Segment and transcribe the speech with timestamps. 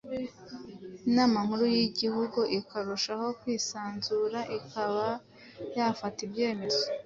[1.07, 5.05] Inama Nkuru y'Igihugu ikarushaho kwisanzura ikaba
[5.75, 6.83] yafata ibyemezo,